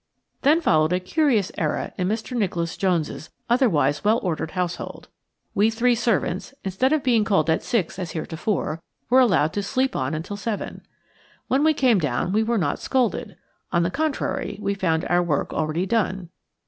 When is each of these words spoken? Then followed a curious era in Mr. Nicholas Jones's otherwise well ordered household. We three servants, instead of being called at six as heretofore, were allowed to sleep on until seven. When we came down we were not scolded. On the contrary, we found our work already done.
Then 0.41 0.61
followed 0.61 0.93
a 0.93 0.99
curious 0.99 1.51
era 1.59 1.93
in 1.95 2.07
Mr. 2.07 2.35
Nicholas 2.35 2.75
Jones's 2.75 3.29
otherwise 3.51 4.03
well 4.03 4.19
ordered 4.23 4.49
household. 4.57 5.09
We 5.53 5.69
three 5.69 5.93
servants, 5.93 6.55
instead 6.63 6.91
of 6.91 7.03
being 7.03 7.23
called 7.23 7.51
at 7.51 7.61
six 7.61 7.99
as 7.99 8.13
heretofore, 8.13 8.81
were 9.11 9.19
allowed 9.19 9.53
to 9.53 9.61
sleep 9.61 9.95
on 9.95 10.15
until 10.15 10.37
seven. 10.37 10.81
When 11.49 11.63
we 11.63 11.75
came 11.75 11.99
down 11.99 12.31
we 12.33 12.41
were 12.41 12.57
not 12.57 12.79
scolded. 12.79 13.37
On 13.71 13.83
the 13.83 13.91
contrary, 13.91 14.57
we 14.59 14.73
found 14.73 15.05
our 15.05 15.21
work 15.21 15.53
already 15.53 15.85
done. 15.85 16.29